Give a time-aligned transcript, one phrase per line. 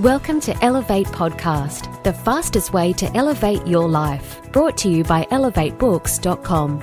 [0.00, 4.40] Welcome to Elevate Podcast, the fastest way to elevate your life.
[4.50, 6.80] Brought to you by elevatebooks.com.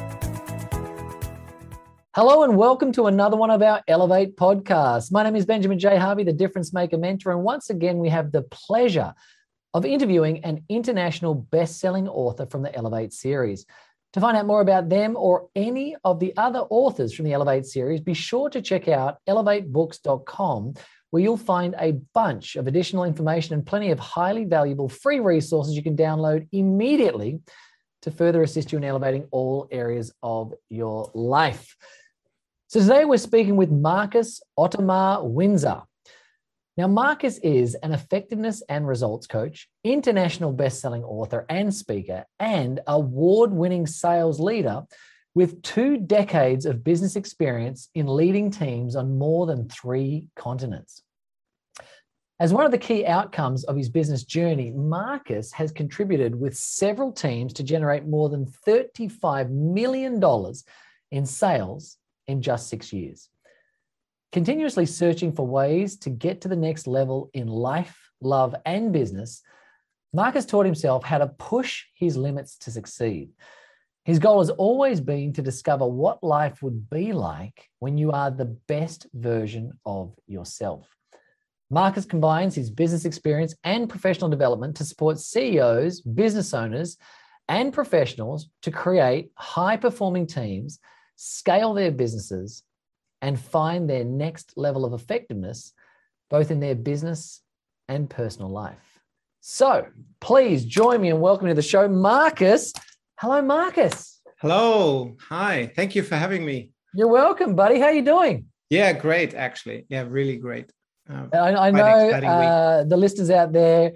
[2.15, 5.11] Hello and welcome to another one of our Elevate podcasts.
[5.11, 5.97] My name is Benjamin J.
[5.97, 7.33] Harvey, the Difference Maker Mentor.
[7.33, 9.13] And once again, we have the pleasure
[9.73, 13.65] of interviewing an international best-selling author from the Elevate series.
[14.13, 17.65] To find out more about them or any of the other authors from the Elevate
[17.65, 20.75] series, be sure to check out elevatebooks.com
[21.11, 25.75] where you'll find a bunch of additional information and plenty of highly valuable free resources
[25.75, 27.39] you can download immediately
[28.01, 31.75] to further assist you in elevating all areas of your life.
[32.67, 35.83] So today we're speaking with Markus Ottomar Winzer.
[36.77, 43.85] Now, Markus is an effectiveness and results coach, international best-selling author and speaker, and award-winning
[43.85, 44.83] sales leader
[45.35, 51.03] with two decades of business experience in leading teams on more than three continents.
[52.41, 57.11] As one of the key outcomes of his business journey, Markus has contributed with several
[57.11, 60.19] teams to generate more than $35 million
[61.11, 63.29] in sales in just six years.
[64.31, 69.43] Continuously searching for ways to get to the next level in life, love, and business,
[70.11, 73.29] Markus taught himself how to push his limits to succeed.
[74.03, 78.31] His goal has always been to discover what life would be like when you are
[78.31, 80.87] the best version of yourself.
[81.71, 86.97] Markus combines his business experience and professional development to support CEOs, business owners,
[87.47, 90.79] and professionals to create high performing teams,
[91.15, 92.63] scale their businesses,
[93.21, 95.73] and find their next level of effectiveness,
[96.29, 97.41] both in their business
[97.87, 98.99] and personal life.
[99.39, 99.87] So
[100.19, 102.73] please join me in welcoming to the show, Markus
[103.21, 104.19] Hello, Markus.
[104.39, 105.15] Hello.
[105.29, 105.71] Hi.
[105.75, 106.71] Thank you for having me.
[106.95, 107.77] You're welcome, buddy.
[107.79, 108.47] How are you doing?
[108.71, 109.35] Yeah, great.
[109.35, 110.71] Actually, yeah, really great.
[111.11, 113.93] Uh, I, I know uh, the listeners out there,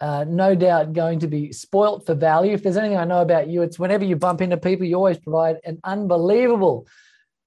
[0.00, 2.52] uh, no doubt, going to be spoilt for value.
[2.52, 5.18] If there's anything I know about you, it's whenever you bump into people, you always
[5.18, 6.86] provide an unbelievable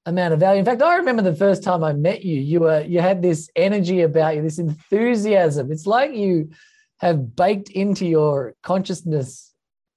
[0.06, 0.60] amount of value.
[0.60, 3.50] In fact, I remember the first time I met you, you were you had this
[3.56, 5.72] energy about you, this enthusiasm.
[5.72, 6.52] It's like you
[7.00, 9.50] have baked into your consciousness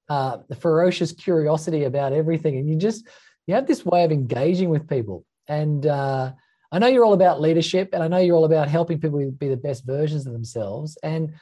[0.08, 3.06] uh, the ferocious curiosity about everything, and you just
[3.46, 5.24] you have this way of engaging with people.
[5.48, 6.32] And uh,
[6.72, 9.48] I know you're all about leadership, and I know you're all about helping people be
[9.48, 10.96] the best versions of themselves.
[11.02, 11.34] And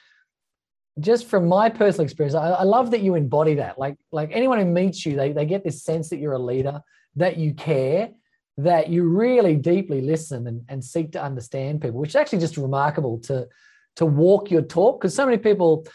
[0.99, 3.79] just from my personal experience, I, I love that you embody that.
[3.79, 6.83] Like like anyone who meets you, they they get this sense that you're a leader,
[7.17, 8.11] that you care,
[8.59, 12.57] that you really deeply listen and, and seek to understand people, which is actually just
[12.57, 13.49] remarkable to
[13.97, 15.87] to walk your talk because so many people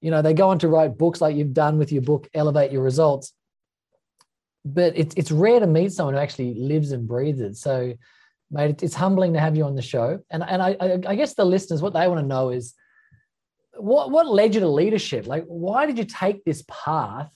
[0.00, 2.72] you know they go on to write books like you've done with your book elevate
[2.72, 3.32] your results
[4.64, 7.94] but it's it's rare to meet someone who actually lives and breathes it so
[8.50, 10.20] mate it's humbling to have you on the show.
[10.30, 10.76] And and i
[11.06, 12.74] i guess the listeners what they want to know is
[13.76, 15.26] what what led you to leadership?
[15.26, 17.32] Like why did you take this path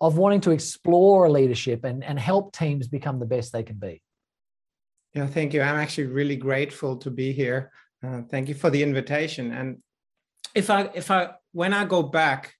[0.00, 4.02] of wanting to explore leadership and and help teams become the best they can be?
[5.14, 5.62] Yeah thank you.
[5.62, 7.72] I'm actually really grateful to be here.
[8.04, 9.52] Uh, thank you for the invitation.
[9.52, 9.82] And
[10.54, 12.54] if I if I when I go back,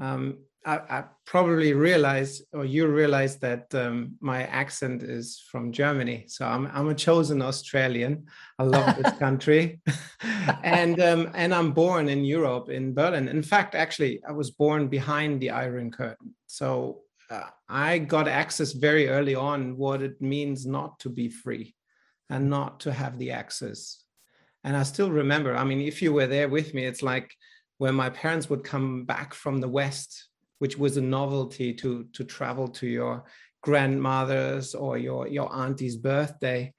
[0.00, 6.24] um, I, I, probably realize or you realize that um, my accent is from Germany.
[6.28, 8.26] So I'm I'm a chosen Australian.
[8.58, 9.80] I love this country,
[10.62, 13.28] and um, and I'm born in Europe in Berlin.
[13.28, 16.34] In fact, actually, I was born behind the Iron Curtain.
[16.46, 21.74] So uh, I got access very early on what it means not to be free
[22.30, 24.04] and not to have the access
[24.64, 27.36] and I still remember, I mean, if you were there with me, it's like
[27.76, 30.28] when my parents would come back from the West,
[30.64, 33.22] which was a novelty to, to travel to your
[33.62, 36.72] grandmother's or your, your auntie's birthday.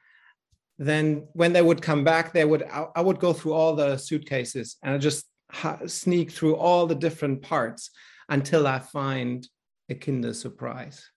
[0.79, 3.97] Then when they would come back, they would I, I would go through all the
[3.97, 7.91] suitcases and I just ha- sneak through all the different parts
[8.27, 9.47] until I find
[9.87, 11.07] a Kinder surprise.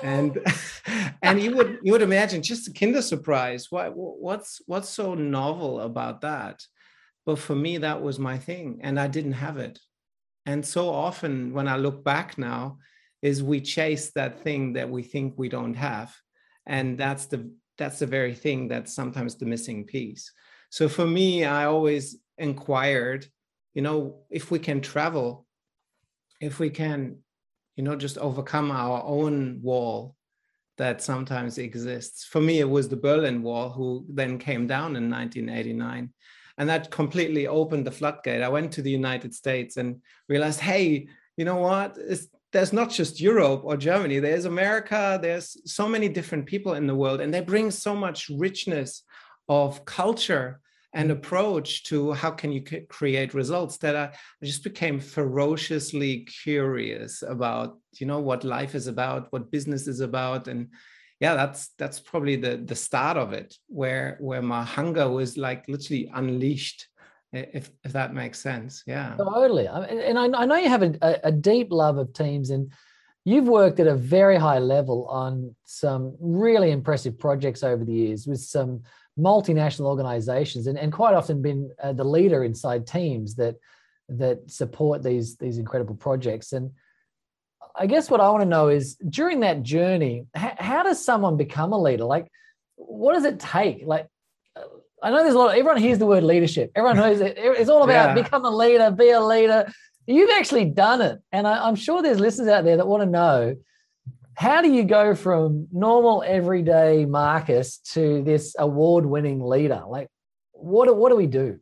[0.00, 0.38] And
[1.22, 3.66] and you would you would imagine just a kinder surprise.
[3.70, 6.62] What what's what's so novel about that?
[7.26, 9.80] But for me that was my thing and i didn't have it
[10.46, 12.78] and so often when i look back now
[13.22, 16.14] is we chase that thing that we think we don't have.
[16.66, 20.30] And that's the that's the very thing that's sometimes the missing piece.
[20.70, 23.26] So for me i always inquired
[23.74, 25.46] you know if we can travel
[26.40, 27.18] if we can
[27.76, 30.16] you know just overcome our own wall
[30.78, 32.24] that sometimes exists.
[32.24, 36.12] For me it was the berlin wall who then came down in 1989
[36.58, 38.42] and that completely opened the floodgate.
[38.42, 41.96] I went to the united states and realized hey you know what?
[41.98, 44.18] It's, there's not just europe or germany.
[44.18, 45.18] There's america.
[45.20, 47.20] There's so many different people in the world.
[47.20, 49.02] And they bring so much richness
[49.48, 50.60] of culture
[50.94, 51.14] and mm.
[51.14, 54.04] approach to how can you create results that I,
[54.42, 60.00] I just became ferociously curious about you know what life is about what business is
[60.00, 60.68] about and
[61.22, 65.66] yeah that's that's probably the the start of it where where my hunger was like
[65.68, 66.88] literally unleashed
[67.32, 68.82] if if that makes sense.
[68.86, 69.14] Yeah.
[69.16, 69.66] Totally.
[69.66, 72.72] And i, know you have a, a deep love of teams and
[73.24, 78.26] you've worked at a very high level on some really impressive projects over the years
[78.26, 78.82] with some
[79.18, 83.56] multinational organizations and, and quite often been uh, the leader inside teams that
[84.08, 86.52] that support these these incredible projects.
[86.52, 86.72] And
[87.76, 91.36] i guess what i want to know is during that journey how, how does someone
[91.36, 92.30] become a leader like
[92.76, 94.06] what does it take like
[95.02, 97.70] i know there's a lot of, everyone hears the word leadership everyone knows it, it's
[97.70, 98.22] all about yeah.
[98.22, 99.70] become a leader be a leader
[100.06, 103.08] you've actually done it and I, i'm sure there's listeners out there that want to
[103.08, 103.56] know
[104.34, 109.82] how do you go from normal everyday Markus to this award-winning leader?
[109.86, 110.08] Like,
[110.52, 111.60] what what do we do?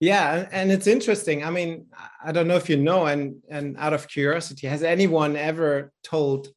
[0.00, 1.44] Yeah, and it's interesting.
[1.44, 1.86] I mean,
[2.24, 6.48] I don't know if you know, and and out of curiosity, has anyone ever told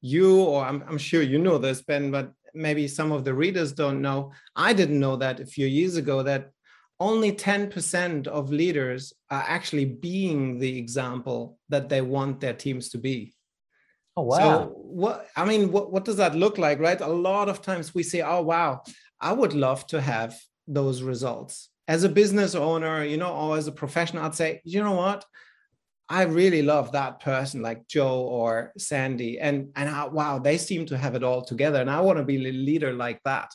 [0.00, 3.72] you, or I'm, I'm sure you know this, Ben, but maybe some of the readers
[3.72, 4.32] don't know.
[4.56, 6.50] I didn't know that a few years ago that
[6.98, 12.98] only 10% of leaders are actually being the example that they want their teams to
[12.98, 13.32] be.
[14.16, 14.38] Oh wow!
[14.38, 17.00] So what I mean, what what does that look like, right?
[17.00, 18.82] A lot of times we say, "Oh wow,
[19.20, 20.36] I would love to have
[20.66, 24.82] those results." As a business owner, you know, or as a professional, I'd say, you
[24.82, 25.24] know what?
[26.08, 30.86] I really love that person like Joe or Sandy, and and I, wow, they seem
[30.86, 33.50] to have it all together, and I want to be a leader like that.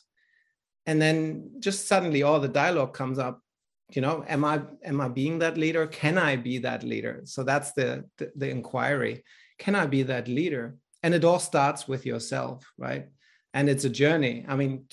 [0.85, 3.39] And then just suddenly, all the dialogue comes up.
[3.91, 5.87] You know, am I am I being that leader?
[5.87, 7.21] Can I be that leader?
[7.23, 9.23] So that's the the, the inquiry
[9.63, 10.75] can I be that leader?
[11.01, 13.07] And it all starts with yourself, right?
[13.53, 14.45] And it's a journey.
[14.47, 14.85] I mean,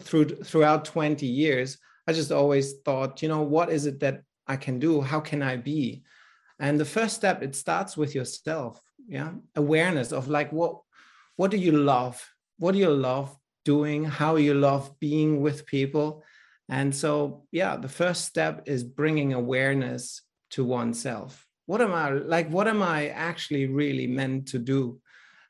[0.00, 4.56] through throughout 20 years, I just always thought, you know, what is it that I
[4.56, 5.00] can do?
[5.00, 6.02] How can I be?
[6.58, 8.80] And the first step, it starts with yourself.
[9.08, 9.32] Yeah.
[9.56, 10.80] Awareness of like what
[11.36, 12.24] what do you love?
[12.58, 14.04] What do you love doing?
[14.04, 16.22] How you love being with people?
[16.68, 22.48] And so, yeah, the first step is bringing awareness to oneself what am i like
[22.50, 25.00] what am i actually really meant to do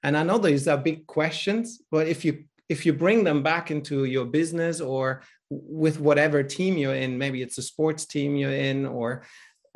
[0.03, 3.71] and i know these are big questions but if you if you bring them back
[3.71, 5.23] into your business or
[5.62, 9.25] with whatever team you're in maybe it's a sports team you're in or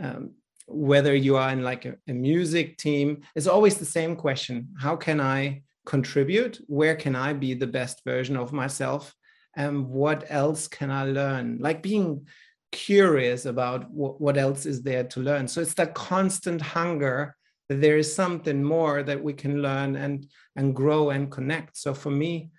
[0.03, 0.33] um,
[0.67, 4.97] whether you are in like a, a music team it's always the same question how
[4.97, 9.15] can i contribute where can i be the best version of myself
[9.57, 12.27] and what else can i learn like being
[12.73, 15.49] curious about what, what else is there to learn.
[15.49, 17.37] So it's that constant hunger
[17.69, 20.27] that there is something more that we can learn and
[20.57, 21.77] and grow and connect.
[21.77, 22.51] So for me,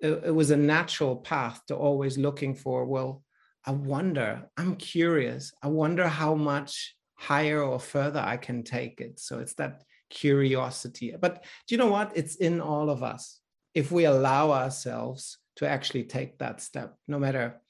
[0.00, 3.22] it, it was a natural path to always looking for, well,
[3.64, 5.52] I wonder, I'm curious.
[5.62, 9.20] I wonder how much higher or further I can take it.
[9.20, 11.14] So it's that curiosity.
[11.20, 12.12] But do you know what?
[12.14, 13.40] It's in all of us.
[13.74, 17.60] If we allow ourselves to actually take that step, no matter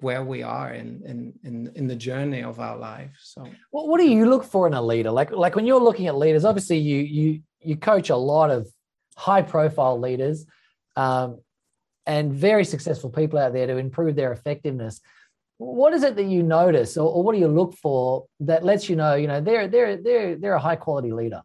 [0.00, 4.00] where we are in in in, in the journey of our life so what, what
[4.00, 6.78] do you look for in a leader like like when you're looking at leaders obviously
[6.78, 8.66] you you you coach a lot of
[9.16, 10.46] high profile leaders
[10.96, 11.38] um,
[12.06, 15.00] and very successful people out there to improve their effectiveness
[15.58, 18.88] what is it that you notice or, or what do you look for that lets
[18.88, 21.42] you know you know they're they're they're they're a high quality leader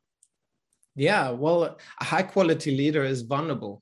[0.96, 3.82] yeah well a high quality leader is vulnerable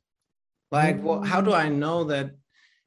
[0.71, 1.03] like mm.
[1.03, 2.31] well, how do i know that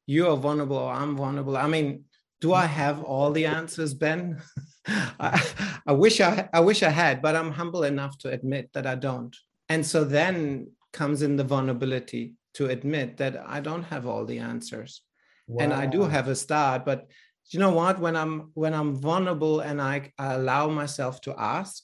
[0.06, 1.56] you are vulnerable or I'm vulnerable.
[1.56, 2.04] I mean,
[2.40, 4.40] do I have all the answers, Ben?
[4.86, 5.42] I,
[5.86, 8.94] I wish I I wish I had, but I'm humble enough to admit that I
[8.94, 9.36] don't.
[9.68, 14.38] And so then comes in the vulnerability to admit that I don't have all the
[14.38, 15.02] answers.
[15.46, 15.64] Wow.
[15.64, 17.06] And I do have a start, but
[17.50, 18.00] you know what?
[18.00, 21.82] When I'm when I'm vulnerable and I, I allow myself to ask,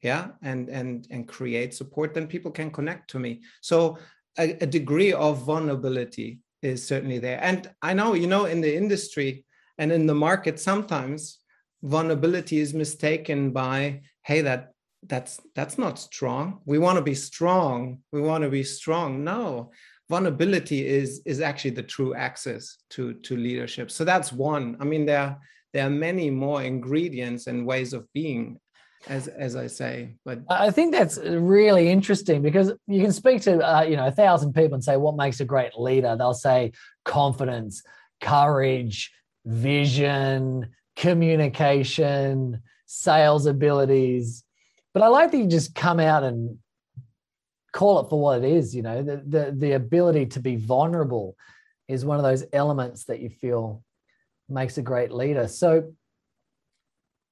[0.00, 3.42] yeah, and and and create support, then people can connect to me.
[3.60, 3.98] So
[4.38, 7.40] a, a degree of vulnerability is certainly there.
[7.42, 9.44] And I know, you know, in the industry
[9.76, 11.38] and in the market, sometimes
[11.82, 14.72] vulnerability is mistaken by, hey, that
[15.06, 16.60] that's that's not strong.
[16.64, 17.98] We want to be strong.
[18.12, 19.24] We want to be strong.
[19.24, 19.72] No,
[20.12, 23.90] vulnerability is is actually the true access to to leadership.
[23.90, 24.76] So that's one.
[24.82, 25.38] I mean, there
[25.72, 28.60] there are many more ingredients and ways of being
[29.08, 30.16] as as I say.
[30.26, 34.18] But I think that's really interesting because you can speak to uh, you know a
[34.22, 36.14] thousand people and say what makes a great leader.
[36.14, 36.72] They'll say
[37.04, 37.82] confidence,
[38.20, 39.10] courage,
[39.46, 44.44] vision, communication, sales abilities.
[44.92, 46.58] But I like that you just come out and
[47.72, 48.74] call it for what it is.
[48.74, 51.36] You know, the the, the ability to be vulnerable
[51.88, 53.82] is one of those elements that you feel
[54.48, 55.48] makes a great leader.
[55.48, 55.92] So,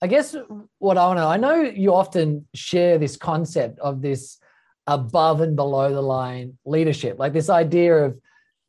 [0.03, 0.35] I guess
[0.79, 4.39] what I want to, I know you often share this concept of this
[4.87, 8.19] above and below the line leadership, like this idea of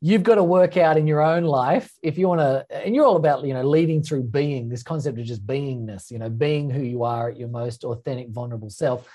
[0.00, 3.06] you've got to work out in your own life if you want to, and you're
[3.06, 6.68] all about, you know, leading through being, this concept of just beingness, you know, being
[6.68, 9.08] who you are at your most authentic, vulnerable self.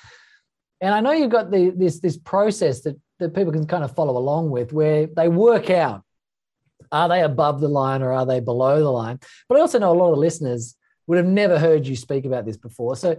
[0.82, 3.96] And I know you've got the, this, this process that, that people can kind of
[3.96, 6.04] follow along with where they work out
[6.92, 9.20] are they above the line or are they below the line?
[9.50, 10.76] But I also know a lot of listeners
[11.08, 12.96] would have never heard you speak about this before.
[12.96, 13.18] So,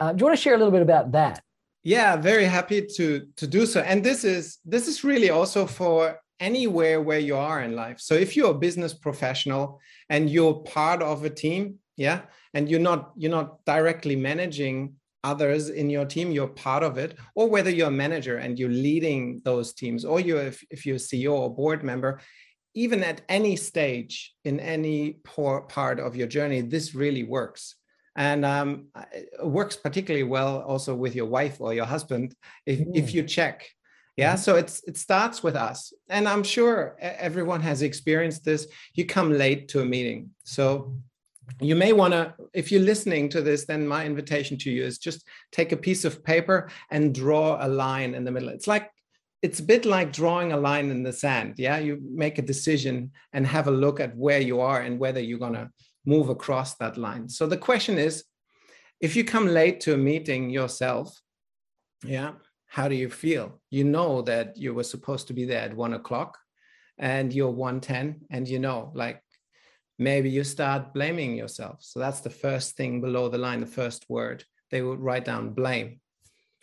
[0.00, 1.42] uh, do you want to share a little bit about that?
[1.82, 3.80] Yeah, very happy to to do so.
[3.80, 7.98] And this is this is really also for anywhere where you are in life.
[8.00, 12.22] So if you're a business professional and you're part of a team, yeah,
[12.54, 14.94] and you're not you're not directly managing
[15.24, 18.70] others in your team you're part of it or whether you're a manager and you're
[18.70, 22.20] leading those teams or you if, if you're a ceo or board member
[22.78, 27.74] even at any stage in any part of your journey, this really works.
[28.14, 32.92] And um, it works particularly well also with your wife or your husband if, mm.
[32.94, 33.68] if you check.
[34.16, 34.42] Yeah, mm-hmm.
[34.42, 38.66] so it's it starts with us, and I'm sure everyone has experienced this.
[38.94, 40.96] You come late to a meeting, so
[41.60, 44.98] you may want to if you're listening to this then my invitation to you is
[44.98, 48.90] just take a piece of paper and draw a line in the middle it's like
[49.42, 51.54] it's a bit like drawing a line in the sand.
[51.58, 55.20] Yeah, you make a decision and have a look at where you are and whether
[55.20, 55.70] you're going to
[56.04, 57.28] move across that line.
[57.28, 58.24] So the question is
[59.00, 61.20] if you come late to a meeting yourself,
[62.04, 62.32] yeah,
[62.66, 63.60] how do you feel?
[63.70, 66.36] You know that you were supposed to be there at one o'clock
[66.98, 69.22] and you're 110, and you know, like
[69.98, 71.78] maybe you start blaming yourself.
[71.80, 74.44] So that's the first thing below the line, the first word.
[74.70, 76.00] They would write down blame.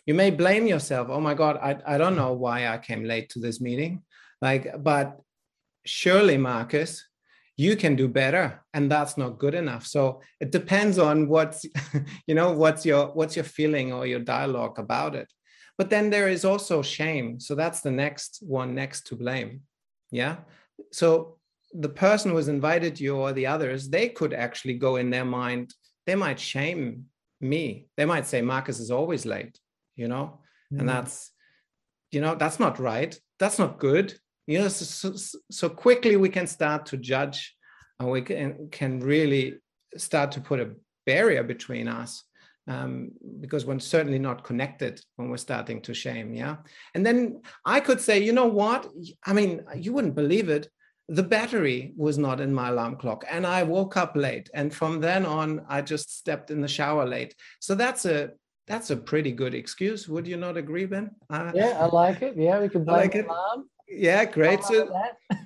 [0.06, 1.08] You may blame yourself.
[1.10, 4.02] Oh my god I, I don't know why i came late to this meeting.
[4.40, 5.18] Like but
[5.84, 7.04] surely markus
[7.56, 9.86] you can do better and that's not good enough.
[9.86, 11.64] So it depends on what's
[12.26, 15.28] you know what's your what's your feeling or your dialogue about it.
[15.78, 17.40] But then there is also shame.
[17.40, 19.62] So that's the next one next to blame.
[20.10, 20.36] Yeah?
[20.92, 21.35] So
[21.80, 25.24] the person who has invited you or the others they could actually go in their
[25.24, 25.74] mind
[26.06, 27.06] they might shame
[27.40, 27.86] me.
[27.96, 29.58] They might say markus is always late
[29.96, 30.40] you know?
[30.72, 30.80] Mm.
[30.80, 31.32] and that's
[32.12, 33.18] you know that's not right.
[33.38, 34.14] That's not good.
[34.46, 37.54] You know so, so, so, quickly we can start to judge
[37.98, 39.56] and we can, can really
[39.96, 40.72] start to put a
[41.04, 42.22] barrier between us
[42.68, 46.56] um, because we're certainly not connected when we're starting to shame yeah?
[46.94, 48.88] And then i could say you know what?
[49.24, 50.68] I mean you wouldn't believe it
[51.08, 55.00] the battery was not in my alarm clock and i woke up late and from
[55.00, 58.30] then on i just stepped in the shower late so that's a
[58.66, 60.08] that's a pretty good excuse.
[60.08, 61.10] Would you not agree, Ben?
[61.30, 62.34] Uh, yeah, I like it.
[62.36, 63.26] Yeah, we can blame like it.
[63.26, 63.68] Mom.
[63.88, 64.64] Yeah, great.
[64.64, 64.90] So,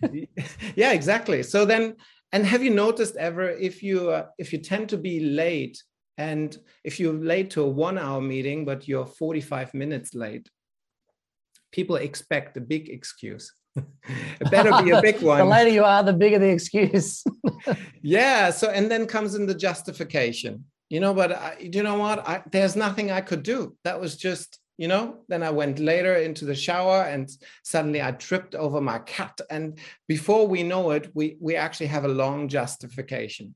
[0.74, 1.42] yeah, exactly.
[1.42, 1.96] So then,
[2.32, 5.82] and have you noticed ever if you uh, if you tend to be late
[6.16, 10.48] and if you're late to a one-hour meeting but you're 45 minutes late,
[11.72, 13.52] people expect a big excuse.
[13.76, 15.38] It better be a big one.
[15.38, 17.24] the later you are, the bigger the excuse.
[18.02, 18.50] yeah.
[18.50, 22.42] So and then comes in the justification you know but I, you know what I,
[22.50, 26.44] there's nothing i could do that was just you know then i went later into
[26.44, 27.30] the shower and
[27.62, 32.04] suddenly i tripped over my cat and before we know it we we actually have
[32.04, 33.54] a long justification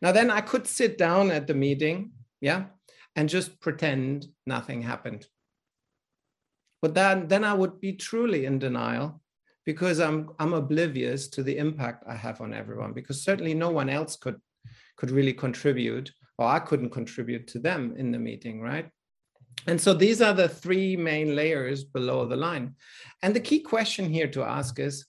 [0.00, 2.66] now then i could sit down at the meeting yeah
[3.16, 5.26] and just pretend nothing happened
[6.82, 9.22] but then then i would be truly in denial
[9.64, 13.88] because i'm i'm oblivious to the impact i have on everyone because certainly no one
[13.88, 14.40] else could
[14.96, 18.88] could really contribute or I couldn't contribute to them in the meeting, right?
[19.66, 22.74] And so these are the three main layers below the line.
[23.22, 25.06] And the key question here to ask is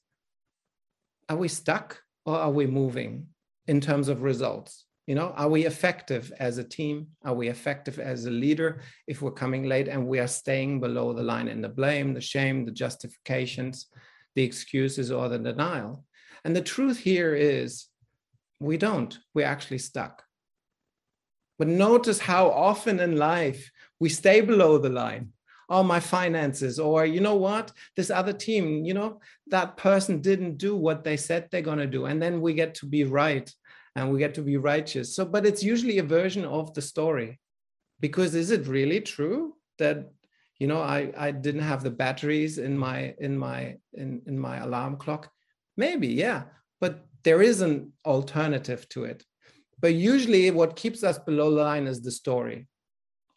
[1.27, 3.27] are we stuck or are we moving
[3.67, 4.85] in terms of results?
[5.07, 7.07] You know, are we effective as a team?
[7.24, 11.13] Are we effective as a leader if we're coming late and we are staying below
[11.13, 13.88] the line in the blame, the shame, the justifications,
[14.36, 16.06] the excuses, or the denial?
[16.44, 17.88] And the truth here is
[18.60, 19.18] we don't.
[19.34, 20.24] We're actually stuck.
[21.58, 25.32] But notice how often in life we stay below the line.
[25.68, 30.58] Oh, my finances, or you know what, this other team, you know, that person didn't
[30.58, 32.06] do what they said they're going to do.
[32.06, 33.51] And then we get to be right
[33.96, 35.15] and we get to be righteous.
[35.15, 37.39] So, but it's usually a version of the story.
[38.00, 40.12] Because is it really true that
[40.59, 44.57] you know I, I didn't have the batteries in my in my in, in my
[44.57, 45.29] alarm clock?
[45.77, 46.43] Maybe, yeah.
[46.79, 49.24] But there is an alternative to it.
[49.79, 52.67] But usually, what keeps us below the line is the story.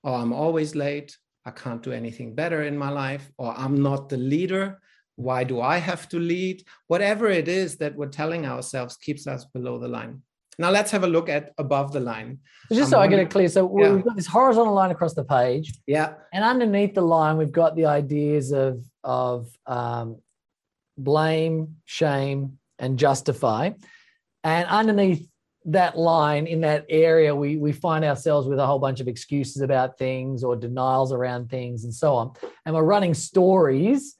[0.04, 1.16] Oh, I'm always late.
[1.44, 3.30] I can't do anything better in my life.
[3.38, 4.80] Or I'm not the leader.
[5.16, 6.62] Why do I have to lead?
[6.86, 10.22] Whatever it is that we're telling ourselves keeps us below the line.
[10.58, 12.40] Now let's have a look at above the line.
[12.72, 13.48] Just so I get it clear.
[13.48, 13.94] So Yeah.
[13.94, 16.14] we've got this horizontal line across the page, Yeah.
[16.32, 20.16] and underneath the line, we've got the ideas of of um,
[20.98, 23.70] blame, shame, and justify.
[24.44, 25.26] And underneath
[25.66, 29.62] that line, in that area, we we find ourselves with a whole bunch of excuses
[29.62, 32.32] about things or denials around things, and so on.
[32.66, 34.16] And we're running stories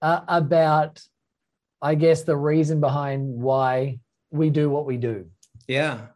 [0.00, 1.02] uh, about,
[1.82, 3.98] I guess, the reason behind why
[4.30, 5.26] we do what we do.
[5.66, 6.06] Yeah.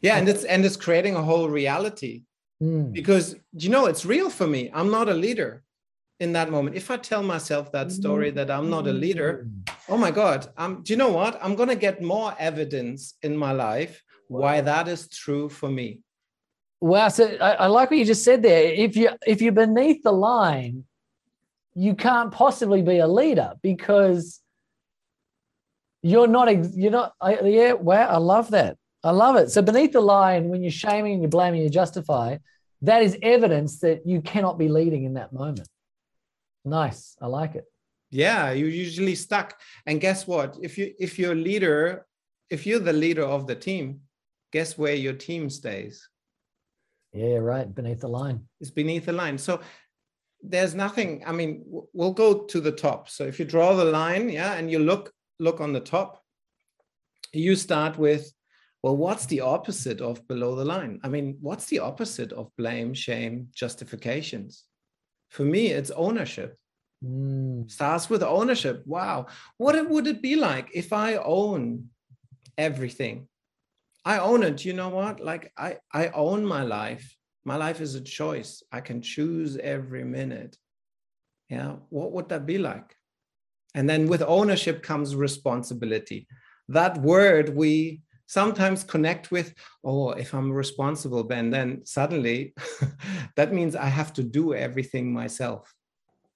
[0.00, 0.16] Yeah.
[0.16, 2.24] And it's and it's creating a whole reality.
[2.62, 2.92] Mm.
[2.92, 5.64] because you know it's real for me i'm not a leader
[6.20, 9.48] in that moment if i tell myself that story that i'm not a leader
[9.88, 13.36] oh my god um, do you know what i'm going to get more evidence in
[13.36, 15.98] my life why that is true for me
[16.82, 18.64] Wow, so I, I like what you just said there.
[18.64, 20.82] If you if you're beneath the line,
[21.76, 24.41] you can't possibly be a leader because
[26.02, 26.48] you're not.
[26.48, 27.12] ex- You're not.
[27.20, 28.76] I, yeah, wow, I love that.
[29.04, 29.50] I love it.
[29.50, 32.38] So beneath the line, when you're shaming, you're blaming, you justify,
[32.82, 35.68] that is evidence that you cannot be leading in that moment.
[36.64, 37.64] Nice, I like it.
[38.10, 39.48] yeah you're usually stuck
[39.86, 41.78] and guess what if you if you're a leader
[42.54, 43.86] if you're the leader of the team
[44.56, 45.96] guess where your team stays
[47.14, 47.68] Yeah, right.
[47.78, 48.38] Beneath the line.
[48.60, 49.36] It's beneath the line.
[49.38, 49.52] So
[50.52, 51.10] there's nothing.
[51.30, 51.50] I mean,
[51.98, 53.00] we'll go to the top.
[53.16, 55.04] So if you draw the line, yeah, and you look
[55.42, 56.22] look on the top,
[57.32, 58.32] you start with,
[58.82, 61.00] well, what's the opposite of below the line?
[61.02, 64.64] I mean, what's the opposite of blame, shame, justifications?
[65.30, 66.56] For me, it's ownership.
[67.04, 67.70] Mm.
[67.70, 68.82] Starts with ownership.
[68.86, 71.88] Wow, what would it be like if I own
[72.56, 73.28] everything?
[74.04, 74.64] I own it.
[74.64, 75.20] You know what?
[75.20, 77.16] Like I, I own my life.
[77.44, 78.62] My life is a choice.
[78.70, 80.56] I can choose every minute.
[81.48, 81.76] Yeah.
[81.90, 82.96] What would that be like?
[83.74, 86.26] And then with ownership comes responsibility.
[86.68, 92.54] That word we sometimes connect with, oh, if I'm responsible, Ben, then suddenly
[93.36, 95.74] that means I have to do everything myself.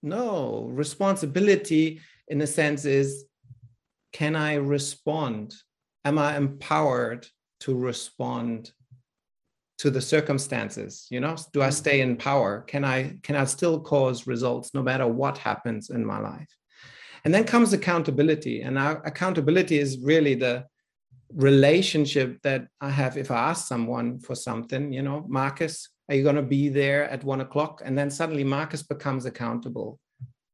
[0.03, 3.25] No, responsibility in a sense is
[4.13, 5.55] can I respond?
[6.05, 7.27] Am I empowered
[7.61, 8.73] to respond
[9.79, 11.07] to the circumstances?
[11.11, 11.73] You know, do I mm-hmm.
[11.73, 12.63] stay in power?
[12.67, 16.49] Can I can I still cause results no matter what happens in my life?
[17.27, 18.63] And then comes accountability.
[18.63, 20.65] And our accountability is really the
[21.35, 26.23] relationship that I have if I ask someone for something, you know, Markus, are you
[26.23, 27.83] going to be there at one o'clock?
[27.85, 29.99] And then suddenly Markus becomes accountable.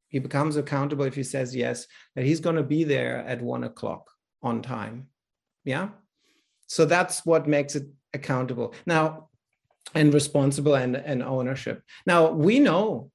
[0.08, 3.64] He becomes accountable if he says yes, that he's going to be there at one
[3.64, 4.11] o'clock
[4.42, 5.08] on time.
[5.64, 5.90] Yeah.
[6.68, 8.72] So that's what makes it accountable.
[8.87, 9.28] Now,
[9.94, 11.82] and responsible and, and ownership.
[12.06, 13.11] Now, we know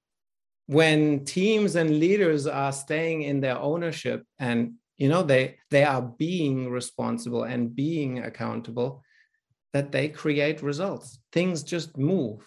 [0.67, 6.01] when teams and leaders are staying in their ownership and you know they they are
[6.01, 9.03] being responsible and being accountable
[9.73, 11.19] that they create results.
[11.31, 12.41] Things just move.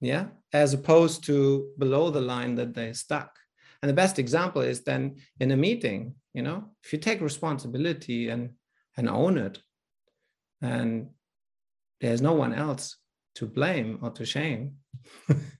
[0.00, 0.26] Yeah?
[0.52, 3.34] As opposed to below the line that they're stuck.
[3.82, 8.28] And the best example is then in a meeting you know if you take responsibility
[8.28, 8.50] and
[8.96, 9.58] and own it
[10.62, 11.08] and
[12.00, 12.96] there's no one else
[13.34, 14.76] to blame or to shame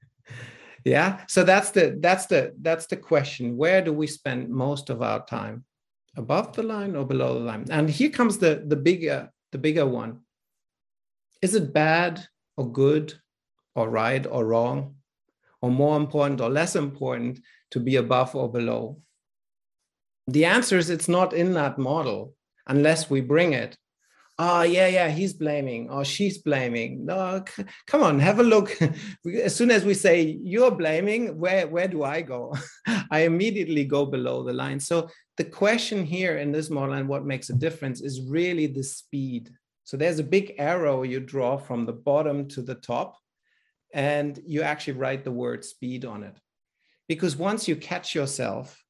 [0.88, 1.24] yeah?
[1.29, 3.57] So that's the that's the that's the question.
[3.57, 5.64] Where do we spend most of our time?
[6.16, 7.66] Above the line or below the line?
[7.70, 10.20] And here comes the the bigger the bigger one.
[11.42, 13.14] Is it bad or good
[13.74, 14.96] or right or wrong
[15.61, 19.01] or more important or less important to be above or below?
[20.27, 22.35] The answer is it's not in that model
[22.66, 23.79] unless we bring it
[24.38, 25.90] oh yeah yeah he's blaming.
[25.90, 27.07] Or she's blaming.
[27.07, 28.77] No c- come on have a look.
[29.42, 32.55] As soon as we say you're blaming where where do i go?
[33.11, 34.81] I immediately go below the line.
[34.81, 38.83] So the question here in this model and what makes a difference is really the
[38.83, 39.51] speed.
[39.85, 43.16] So there's a big arrow you draw from the bottom to the top
[43.94, 46.37] and you actually write the word speed on it.
[47.09, 48.85] Because once you catch yourself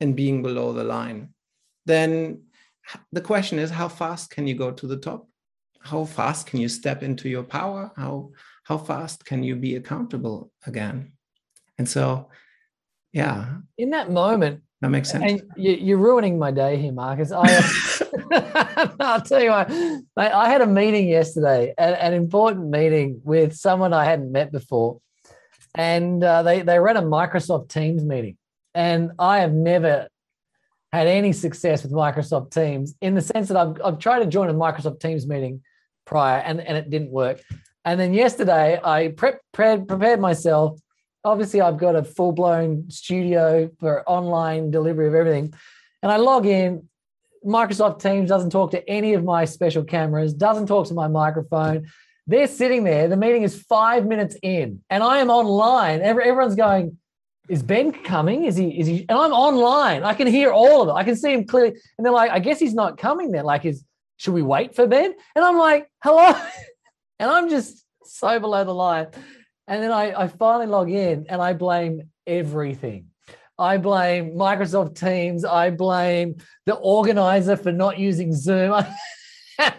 [0.00, 1.30] in being below the line
[1.86, 2.42] then
[3.12, 5.28] the question is how fast can you go to the top
[5.80, 8.30] how fast can you step into your power how
[8.64, 11.12] how fast can you be accountable again
[11.78, 12.28] and so
[13.12, 17.32] yeah In that moment, that makes sense and you, you're ruining my day here, Markus.
[17.32, 17.46] I,
[19.00, 23.54] I'll tell you what, mate, I had a meeting yesterday, an, an important meeting with
[23.54, 25.00] someone I hadn't met before.
[25.74, 28.36] And uh, they, they ran a Microsoft Teams meeting.
[28.74, 30.08] And I have never
[30.96, 34.48] had any success with Microsoft Teams in the sense that I've, I've tried to join
[34.48, 35.62] a Microsoft Teams meeting
[36.06, 37.40] prior and, and it didn't work.
[37.84, 40.80] And then yesterday I prep, prepared, prepared myself.
[41.24, 45.54] Obviously, I've got a full blown studio for online delivery of everything.
[46.02, 46.88] And I log in.
[47.44, 51.86] Microsoft Teams doesn't talk to any of my special cameras, doesn't talk to my microphone.
[52.26, 53.06] They're sitting there.
[53.06, 56.00] The meeting is five minutes in, and I am online.
[56.00, 56.98] Everyone's going,
[57.48, 58.44] "Is Ben coming?
[58.44, 58.78] Is he?
[58.78, 60.02] Is he?" And I'm online.
[60.02, 60.92] I can hear all of it.
[60.92, 61.70] I can see him clearly.
[61.98, 63.84] And they're like, "I guess he's not coming." Then, like, is
[64.16, 65.14] should we wait for Ben?
[65.34, 66.32] And I'm like, "Hello,"
[67.18, 69.08] and I'm just so below the line.
[69.68, 73.08] And then I, I finally log in, and I blame everything.
[73.58, 75.44] I blame Microsoft Teams.
[75.44, 78.74] I blame the organizer for not using Zoom.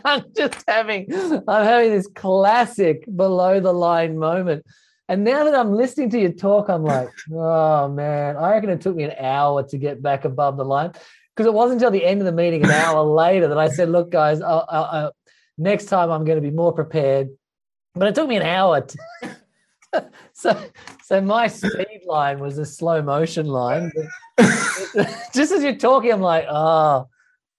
[0.05, 1.07] I'm just having,
[1.47, 4.65] I'm having this classic below the line moment.
[5.09, 8.81] And now that I'm listening to your talk, I'm like, oh man, I reckon it
[8.81, 10.91] took me an hour to get back above the line
[11.37, 13.89] because it wasn't until the end of the meeting, an hour later, that I said,
[13.89, 15.15] look, guys, I'll, I'll,
[15.57, 17.29] next time I'm going to be more prepared.
[17.93, 18.81] But it took me an hour.
[18.81, 20.61] To, so,
[21.03, 23.91] so my speed line was a slow motion line.
[25.33, 27.07] Just as you're talking, I'm like, oh,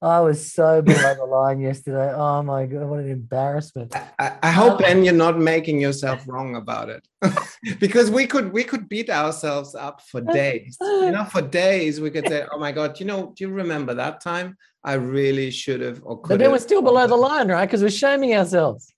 [0.00, 2.12] I was so below the line yesterday.
[2.14, 3.92] Oh my god, what an embarrassment!
[4.18, 7.08] I, I hope, um, Ben, you're not making yourself wrong about it,
[7.80, 10.76] because we could we could beat ourselves up for days.
[10.80, 13.92] You know, for days we could say, "Oh my god, you know, do you remember
[13.94, 14.56] that time?
[14.84, 17.66] I really should have." Or could but then we're still below the line, right?
[17.66, 18.94] Because we're shaming ourselves.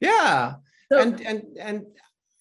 [0.00, 0.54] Yeah,
[0.90, 1.86] so, and and and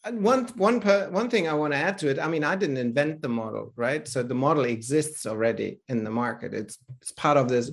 [0.04, 2.18] and one one per, one thing I want to add to it.
[2.18, 4.08] I mean, I didn't invent the model, right?
[4.08, 6.56] So the model exists already in the market.
[6.56, 7.70] It's it's part of this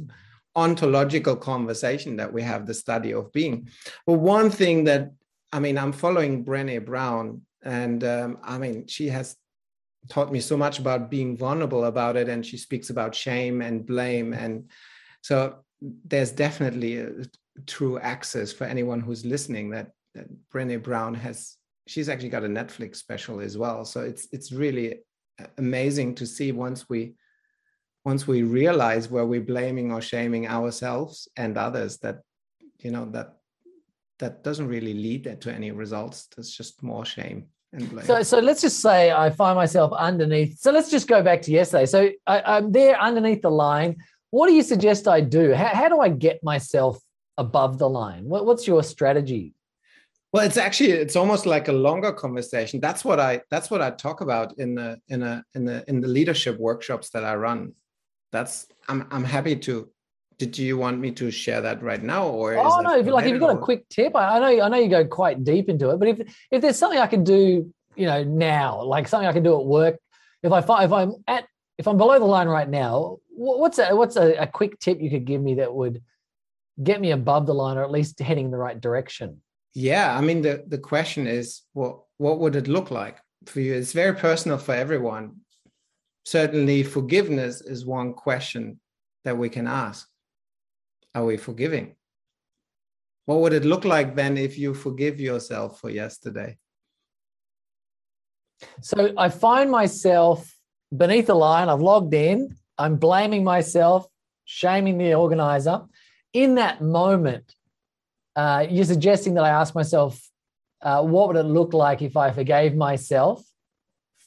[0.57, 3.69] ontological conversation that we have, the study of being.
[4.07, 5.13] But one thing that
[5.53, 9.37] I mean, I'm following Brené Brown, and um, I mean, she has
[10.09, 13.87] taught me so much about being vulnerable about it, and she speaks about shame and
[13.87, 14.69] blame, and
[15.23, 17.13] so there's definitely a
[17.67, 22.49] true access for anyone who's listening that, that Brené Brown has she's actually got a
[22.49, 23.85] Netflix special as well.
[23.85, 25.01] So it's it's really
[25.59, 27.15] amazing to see once we
[28.07, 32.19] once we realize where we're blaming or shaming ourselves and others that
[32.79, 33.29] you know that
[34.21, 36.29] that doesn't really lead to any results.
[36.29, 38.07] There's just more shame and blame.
[38.07, 40.61] So so let's just say I find myself underneath.
[40.61, 41.87] So let's just go back to yesterday.
[41.87, 43.97] So I, am there underneath the line.
[44.31, 45.53] What do you suggest I do?
[45.53, 47.01] How, how do I get myself
[47.37, 48.25] above the line?
[48.25, 49.53] What, what's your strategy?
[50.33, 53.91] well it's actually it's almost like a longer conversation that's what i that's what i
[53.91, 57.73] talk about in the in a in the in the leadership workshops that i run
[58.33, 59.89] that's i'm i'm happy to
[60.39, 63.25] did you want me to share that right now or oh no if you like
[63.25, 65.69] if you've got a quick tip I, I know i know you go quite deep
[65.69, 69.29] into it but if if there's something i can do you know now like something
[69.29, 69.99] i can do at work
[70.43, 71.47] if i find if i'm at
[71.79, 75.11] if i'm below the line right now what's a what's a, a quick tip you
[75.11, 76.03] could give me that would
[76.83, 79.41] get me above the line or at least heading in the right direction?
[79.75, 83.75] Yeah i mean the the question is what what would it look like for you?
[83.75, 85.41] It's very personal for everyone
[86.27, 88.81] certainly forgiveness is one question
[89.25, 90.09] that we can ask.
[91.15, 91.95] Are we forgiving?
[93.27, 96.59] What would it look like then if you forgive yourself for yesterday?
[98.81, 100.51] So i find myself
[100.97, 104.07] beneath the line i've logged in i'm blaming myself
[104.47, 105.83] shaming the organizer.
[106.33, 107.55] In that moment
[108.35, 110.21] uh, you're suggesting that I ask myself,
[110.83, 113.43] uh, what would it look like if I forgave myself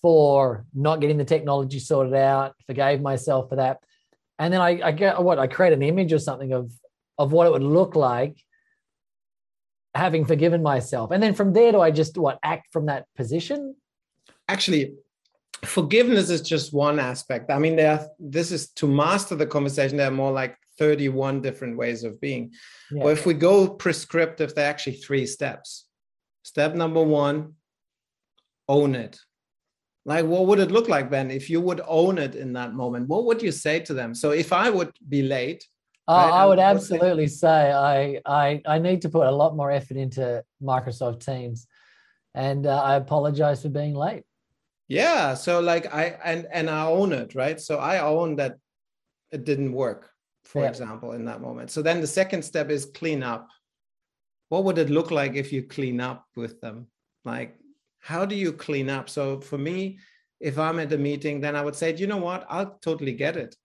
[0.02, 3.80] for not getting the technology sorted out, forgave myself for that,
[4.38, 6.72] and then I, I get what I create an image or something of
[7.18, 8.38] of what it would look like
[9.96, 13.76] having forgiven myself, and then from there, do I just what act from that position?
[14.48, 14.94] Actually,
[15.64, 17.52] forgiveness is just one aspect.
[17.52, 18.08] I mean, there.
[18.20, 19.98] This is to master the conversation.
[19.98, 22.54] There are more like 31 different ways of being.
[22.90, 23.04] Yeah.
[23.04, 25.86] Or if we go prescriptive, there are actually three steps.
[26.44, 27.56] Step number one,
[28.68, 29.20] own it.
[30.10, 33.08] Like, what would it look like, Ben, if you would own it in that moment?
[33.08, 34.16] What would you say to them?
[34.16, 35.64] So, if I would be late,
[36.08, 39.70] oh, right, I would absolutely say I, I I need to put a lot more
[39.70, 41.68] effort into Microsoft Teams,
[42.34, 44.24] and uh, I apologize for being late.
[44.88, 47.62] Yeah, so like I and and I own it, right?
[47.62, 48.58] So I own that
[49.32, 50.10] it didn't work
[50.44, 50.70] for yeah.
[50.70, 51.70] example, in that moment.
[51.70, 53.48] So then the second step is clean up.
[54.50, 56.88] What would it look like if you clean up with them?
[57.24, 57.59] Like,
[58.00, 59.10] how do you clean up?
[59.10, 60.00] So for me,
[60.40, 62.46] if I'm at a meeting, then I would say, you know what?
[62.50, 63.56] I'll totally get it.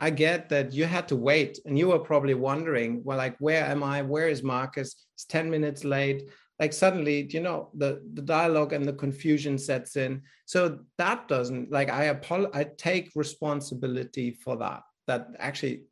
[0.00, 3.64] I get that you had to wait and you were probably wondering, well, like, where
[3.64, 4.02] am I?
[4.02, 5.06] Where is Markus?
[5.14, 6.28] It's 10 minutes late.
[6.58, 10.22] Like suddenly, you know, the, the dialogue and the confusion sets in.
[10.46, 14.82] So that doesn't like I apol- I take responsibility for that.
[15.06, 15.82] That actually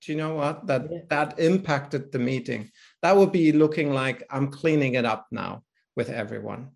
[0.00, 0.98] do you know what that yeah.
[1.08, 2.70] that impacted the meeting
[3.02, 5.62] that would be looking like i'm cleaning it up now
[5.96, 6.70] with everyone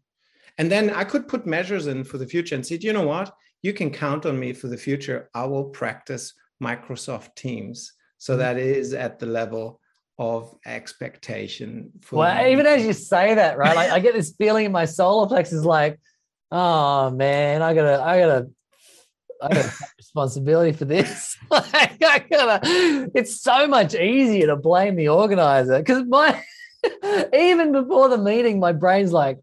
[0.58, 3.06] and then i could put measures in for the future and say do you know
[3.06, 8.34] what you can count on me for the future i will practice microsoft teams So
[8.34, 8.38] mm.
[8.38, 9.80] that is at the level
[10.18, 11.90] of expectation.
[12.02, 13.74] For well, even as you say that, right?
[13.74, 16.00] Like I get this feeling in my solar plexus, like,
[16.50, 18.50] oh man, I gotta, I gotta,
[19.42, 21.36] I gotta responsibility for this.
[21.50, 23.10] like I gotta.
[23.14, 26.40] It's so much easier to blame the organizer because my,
[27.34, 29.38] even before the meeting, my brain's like,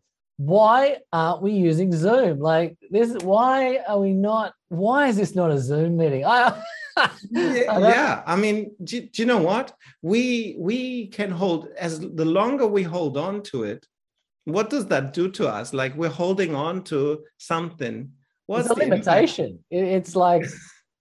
[0.45, 2.39] why aren't we using Zoom?
[2.39, 4.53] Like this, why are we not?
[4.69, 6.25] Why is this not a Zoom meeting?
[6.25, 6.59] I
[7.29, 9.73] yeah, yeah, I mean, do, do, you know what?
[10.01, 13.85] We we can hold as the longer we hold on to it.
[14.45, 15.73] What does that do to us?
[15.73, 18.11] Like we're holding on to something.
[18.47, 19.59] What's it's a limitation.
[19.69, 20.45] It's like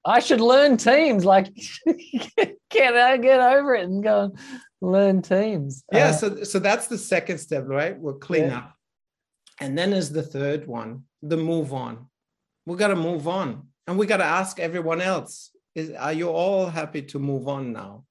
[0.05, 1.25] I should learn teams.
[1.25, 1.49] Like,
[2.71, 4.35] can I get over it and go
[4.83, 5.83] learn teams?
[5.91, 6.09] Yeah.
[6.09, 7.99] Uh, so so that's the second step, right?
[7.99, 8.59] We'll clean yeah.
[8.59, 8.75] up,
[9.61, 12.07] and then is the third one, the move on.
[12.67, 16.29] We got to move on, and we got to ask everyone else is are you
[16.29, 18.05] all happy to move on now?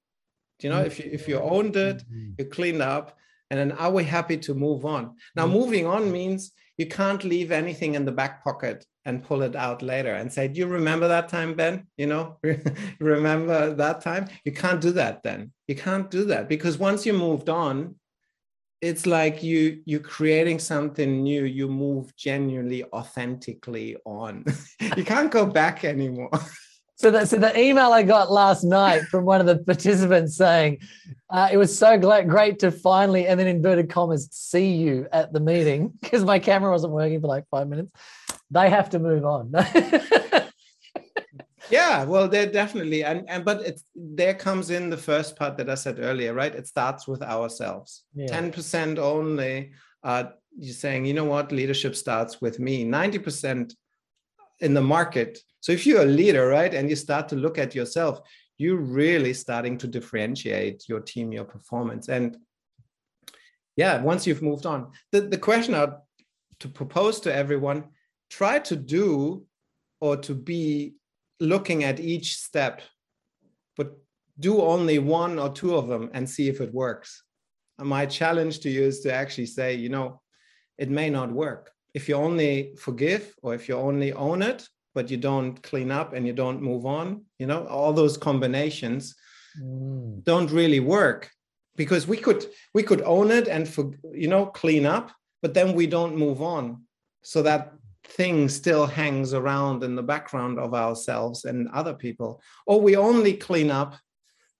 [0.58, 2.32] Do you know if you if you owned it, mm-hmm.
[2.38, 3.16] you cleaned up,
[3.50, 5.16] and then are we happy to move on?
[5.34, 5.54] Now, mm-hmm.
[5.54, 9.82] moving on means you can't leave anything in the back pocket and pull it out
[9.82, 11.86] later and say, Do you remember that time, Ben?
[11.96, 12.38] You know,
[13.00, 14.28] remember that time?
[14.44, 15.52] You can't do that then.
[15.68, 17.96] You can't do that because once you moved on,
[18.80, 24.44] it's like you you're creating something new you move genuinely authentically on
[24.96, 26.30] you can't go back anymore
[27.00, 30.80] So, the, so the email I got last night from one of the participants saying
[31.30, 35.32] uh, it was so great, great to finally, and then inverted commas, see you at
[35.32, 37.90] the meeting because my camera wasn't working for like five minutes.
[38.50, 39.50] They have to move on.
[41.70, 45.70] yeah, well, they're definitely, and and but it's there comes in the first part that
[45.70, 46.54] I said earlier, right?
[46.54, 48.04] It starts with ourselves.
[48.16, 49.72] 10% only.
[50.02, 50.24] Uh,
[50.58, 51.52] you're saying, you know what?
[51.52, 52.84] Leadership starts with me.
[52.84, 53.74] Ninety percent
[54.60, 57.74] in the market so if you're a leader, right, and you start to look at
[57.74, 58.20] yourself,
[58.58, 62.08] you're really starting to differentiate your team, your performance.
[62.08, 62.36] And
[63.76, 65.92] yeah, once you've moved on, the, the question I'd
[66.60, 67.84] to propose to everyone,
[68.28, 69.44] try to do
[70.00, 70.94] or to be
[71.40, 72.82] looking at each step,
[73.76, 73.96] but
[74.38, 77.22] do only one or two of them and see if it works.
[77.78, 80.20] And my challenge to you is to actually say, you know,
[80.78, 81.70] it may not work.
[81.94, 86.12] If you only forgive or if you only own it, but you don't clean up
[86.12, 89.14] and you don't move on you know all those combinations
[89.60, 90.22] mm.
[90.24, 91.30] don't really work
[91.76, 95.10] because we could we could own it and for you know clean up
[95.42, 96.82] but then we don't move on
[97.22, 97.72] so that
[98.10, 102.42] thing still hangs around in the background of ourselves and other people.
[102.66, 103.96] Or we only clean up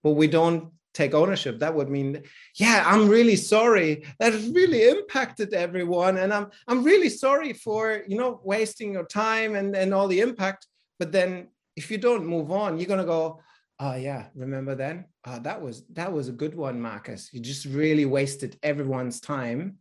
[0.03, 1.59] but we don't take ownership.
[1.61, 2.23] That would mean
[2.57, 4.05] yeah i'm really sorry.
[4.19, 6.19] That really impacted everyone.
[6.19, 10.21] And i'm i'm really sorry for you know wasting your time and and all the
[10.21, 10.67] impact.
[10.99, 13.41] But then if you don't move on you're to go
[13.79, 15.07] oh yeah remember then?
[15.27, 17.31] Oh, that was that was a good one markus.
[17.33, 19.79] You just really wasted everyone's time.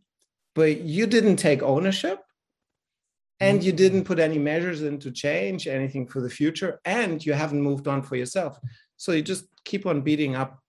[0.54, 2.18] But you didn't take ownership
[3.40, 3.64] and mm.
[3.64, 7.62] you didn't put any measures in to change anything for the future and you haven't
[7.62, 8.58] moved on for yourself.
[8.96, 10.62] So you just keep on beating up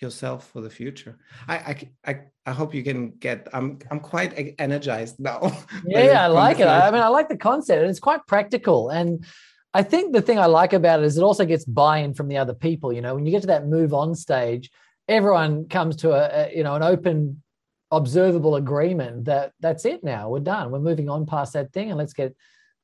[0.00, 1.18] yourself for the future.
[1.48, 5.56] I, I i i hope you can get i'm i'm quite energized now.
[5.86, 6.66] Yeah i like it.
[6.66, 8.90] I mean i like the concept and it's quite practical.
[8.90, 9.24] And
[9.72, 12.36] i think the thing i like about it is it also gets buy-in from the
[12.36, 13.14] other people you know?
[13.14, 14.70] When you get to that move on stage
[15.08, 17.42] everyone comes to a, a you know an open
[17.90, 21.98] observable agreement that that's it now we're done we're moving on past that thing and
[21.98, 22.34] let's get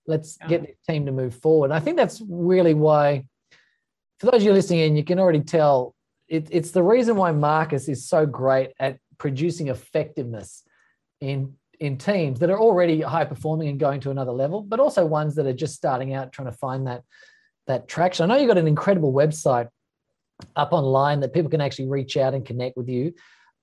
[0.06, 0.48] let's yeah.
[0.48, 3.24] get the team to move forward and i think that's really why
[4.20, 5.94] for those of you listening in you can already tell
[6.32, 10.62] it, it's the reason why Markus is so great at producing effectiveness
[11.20, 15.04] in in teams that are already high performing and going to another level, but also
[15.04, 17.02] ones that are just starting out trying to find that
[17.66, 18.24] that traction.
[18.24, 19.68] I know you've got an incredible website
[20.56, 23.12] up online that people can actually reach out and connect with you.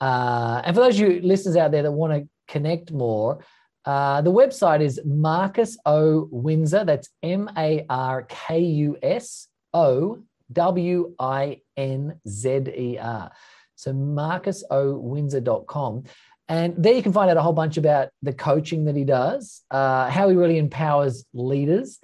[0.02, 3.40] Uh, and for those of you listeners out there that want to connect more,
[3.86, 6.86] uh, the website is Markus O Winzer.
[6.86, 13.32] That's M A R K U S O W I N Z E R.
[13.76, 16.04] So markusowinzer.com.
[16.50, 19.62] And there you can find out a whole bunch about the coaching that he does,
[19.70, 22.00] uh, how he really empowers leaders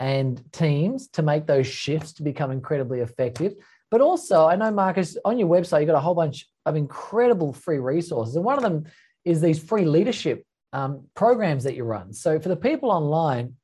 [0.00, 3.54] and teams to make those shifts to become incredibly effective.
[3.92, 7.52] But also, I know, Markus, on your website, you've got a whole bunch of incredible
[7.52, 8.34] free resources.
[8.34, 8.86] And one of them
[9.26, 12.14] is these free leadership um, programs that you run.
[12.14, 13.54] So for the people online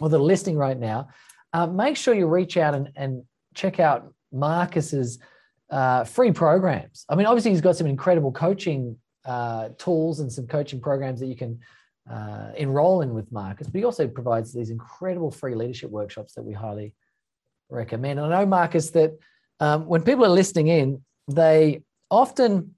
[0.00, 1.10] or that are listening right now,
[1.52, 3.22] uh, make sure you reach out and, and
[3.54, 5.20] check out Markus's
[5.70, 7.04] uh, free programs.
[7.08, 11.26] I mean, obviously, he's got some incredible coaching uh, tools and some coaching programs that
[11.26, 11.60] you can
[12.10, 16.42] uh, enroll in with Markus, but he also provides these incredible free leadership workshops that
[16.42, 16.92] we highly
[17.68, 18.18] recommend.
[18.18, 19.16] And I know, Markus, that
[19.60, 22.74] um, when people are listening in, they often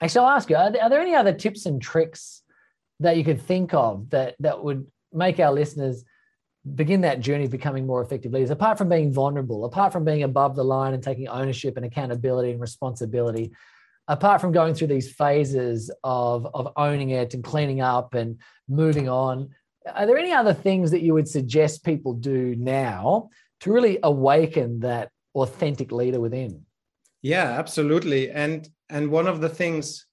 [0.00, 2.42] actually I'll ask you: are there, are there any other tips and tricks
[3.00, 6.04] that you could think of that that would make our listeners
[6.74, 10.22] begin that journey of becoming more effective leaders apart from being vulnerable apart from being
[10.22, 13.52] above the line and taking ownership and accountability and responsibility
[14.08, 19.10] apart from going through these phases of of owning it and cleaning up and moving
[19.10, 19.50] on
[19.94, 23.28] are there any other things that you would suggest people do now
[23.60, 26.64] to really awaken that authentic leader within.
[27.22, 28.30] Yeah absolutely.
[28.30, 30.06] And and one of the things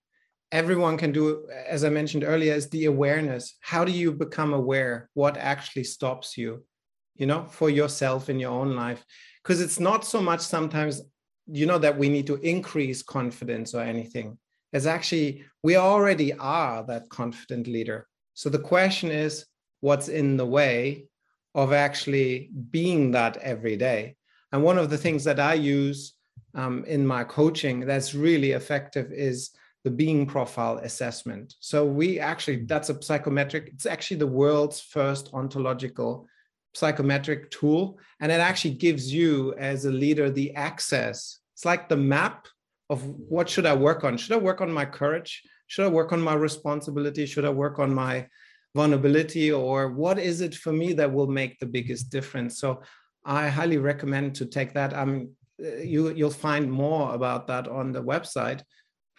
[0.51, 3.55] everyone can do as i mentioned earlier is the awareness.
[3.61, 6.65] How do you become aware what actually stops you
[7.15, 9.03] you know for yourself in your own life?
[9.43, 11.01] Because it's not so much sometimes
[11.47, 14.37] you know that we need to increase confidence or anything.
[14.73, 18.07] It's actually we already are that confident leader.
[18.33, 19.45] So the question is
[19.81, 21.07] what's in the way
[21.53, 24.15] of actually being that every day
[24.51, 26.13] and one of the things that i use
[26.53, 29.51] um, in my coaching that's really effective is
[29.83, 31.55] the being profile assessment.
[31.59, 36.27] So we actually, that's a psychometric, it's actually the world's first ontological
[36.73, 37.99] psychometric tool.
[38.19, 41.39] And it actually gives you as a leader the access.
[41.53, 42.47] It's like the map
[42.89, 44.17] of what should I work on?
[44.17, 45.41] Should I work on my courage?
[45.67, 47.25] Should I work on my responsibility?
[47.25, 48.27] Should I work on my
[48.75, 49.51] vulnerability?
[49.51, 52.59] Or what is it for me that will make the biggest difference?
[52.59, 52.83] So
[53.25, 54.93] I highly recommend to take that.
[54.93, 58.63] I mean, uh, you, you'll find more about that on the website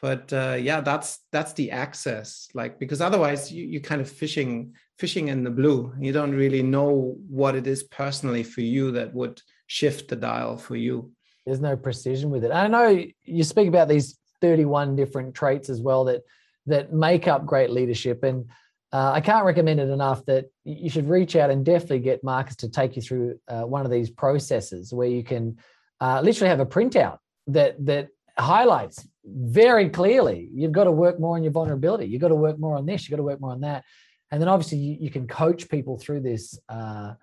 [0.00, 4.74] but uh, yeah that's that's the access like because otherwise you, you kind of fishing
[5.02, 5.92] fishing in the blue.
[5.98, 10.56] You don't really know what it is personally for you that would shift the dial
[10.56, 11.10] for you.
[11.44, 12.52] There's no precision with it.
[12.52, 16.22] I know you speak about these 31 different traits as well that
[16.66, 18.22] that make up great leadership.
[18.22, 18.44] And
[18.92, 22.56] uh, i can't recommend it enough that you should reach out and definitely get markus
[22.56, 25.56] to take you through uh, one of these processes where you can
[26.00, 31.36] uh, literally have a printout that that highlights very clearly you've got to work more
[31.36, 33.52] on your vulnerability you've got to work more on this you've got to work more
[33.52, 33.84] on that.
[34.30, 37.14] And then obviously you, you can coach people through this uh,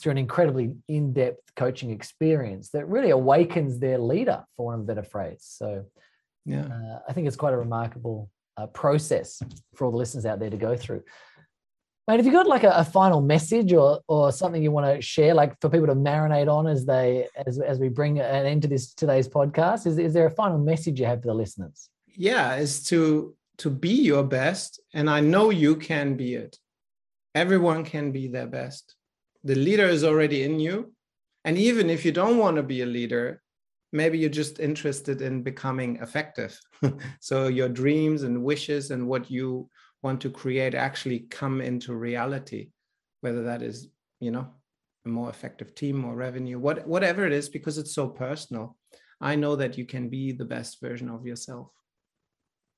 [0.00, 4.86] through an incredibly in-depth coaching experience that really awakens their leader for want of a
[4.86, 5.40] better phrase.
[5.42, 5.84] So
[6.44, 6.64] yeah.
[6.64, 9.42] uh, i think it's quite a remarkable uh, process
[9.74, 11.02] for all the listeners out there to go through
[12.08, 15.02] Mate, have you got like a, a, final message or or something you want to
[15.02, 18.62] share, like for people to marinate on as they as as we bring an end
[18.62, 19.88] to this today's podcast?
[19.88, 21.90] Is is there a final message you have for the listeners?
[22.06, 26.56] Yeah, is to to be your best, and I know you can be it.
[27.34, 28.94] Everyone can be their best.
[29.42, 30.92] The leader is already in you,
[31.44, 33.42] and even if you don't want to be a leader,
[33.92, 36.58] maybe you're just interested in becoming effective.
[37.20, 39.68] so your dreams and wishes and what you
[40.02, 42.70] want to create actually come into reality,
[43.20, 43.88] whether that is,
[44.20, 44.48] you know,
[45.04, 48.76] a more effective team or revenue, what, whatever it is, because it's so personal.
[49.20, 51.68] I know that you can be the best version of yourself.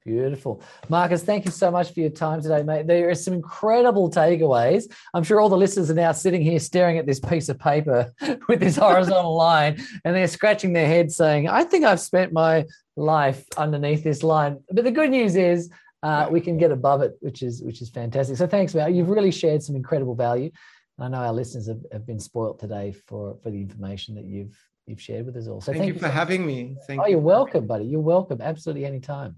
[0.09, 0.63] Beautiful.
[0.89, 2.87] Markus, thank you so much for your time today, mate.
[2.87, 4.91] There are some incredible takeaways.
[5.13, 8.11] I'm sure all the listeners are now sitting here staring at this piece of paper
[8.49, 12.65] with this horizontal line and they're scratching their head saying, I think I've spent my
[12.97, 14.61] life underneath this line.
[14.71, 15.69] But the good news is
[16.03, 18.39] uh, we can get above it, which is which is fantastic.
[18.39, 18.89] So thanks, Val.
[18.89, 20.51] You've really shared some incredible value.
[20.99, 24.57] I know our listeners have, have been spoilt today for for the information that you've
[24.87, 25.61] you've shared with us all.
[25.61, 26.77] So thank, thank you for having me.
[26.87, 27.13] Thank oh, you.
[27.13, 27.85] you're welcome, buddy.
[27.85, 28.41] You're welcome.
[28.41, 29.37] Absolutely anytime.